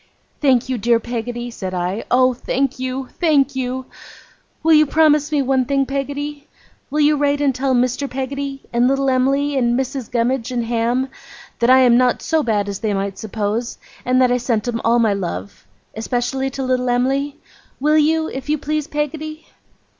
'Thank 0.39 0.67
you, 0.67 0.79
dear 0.79 0.99
Peggotty!' 0.99 1.51
said 1.51 1.75
I. 1.75 2.03
'Oh, 2.09 2.33
thank 2.33 2.79
you! 2.79 3.09
Thank 3.19 3.55
you! 3.55 3.85
Will 4.63 4.73
you 4.73 4.87
promise 4.87 5.31
me 5.31 5.43
one 5.43 5.65
thing, 5.65 5.85
Peggotty? 5.85 6.47
Will 6.89 7.01
you 7.01 7.15
write 7.15 7.39
and 7.39 7.53
tell 7.53 7.75
Mr. 7.75 8.09
Peggotty 8.09 8.63
and 8.73 8.87
little 8.87 9.07
Em'ly, 9.11 9.55
and 9.55 9.79
Mrs. 9.79 10.09
Gummidge 10.09 10.51
and 10.51 10.65
Ham, 10.65 11.07
that 11.59 11.69
I 11.69 11.81
am 11.81 11.97
not 11.99 12.23
so 12.23 12.41
bad 12.41 12.67
as 12.67 12.79
they 12.79 12.95
might 12.95 13.19
suppose, 13.19 13.77
and 14.03 14.19
that 14.19 14.31
I 14.31 14.37
sent 14.37 14.67
'em 14.67 14.81
all 14.83 14.97
my 14.97 15.13
love 15.13 15.67
especially 15.95 16.49
to 16.49 16.63
little 16.63 16.89
Em'ly? 16.89 17.35
Will 17.79 17.99
you, 17.99 18.27
if 18.27 18.49
you 18.49 18.57
please, 18.57 18.87
Peggotty? 18.87 19.45